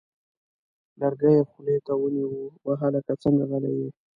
[0.99, 3.89] لرګی یې خولې ته ونیوه: وه هلکه څنګه غلی یې!؟